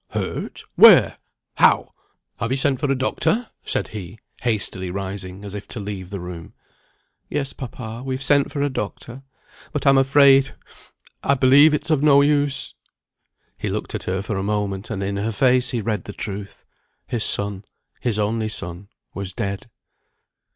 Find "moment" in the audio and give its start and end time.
14.41-14.89